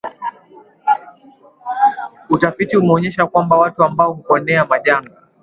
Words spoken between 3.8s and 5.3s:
ambao huponea majanga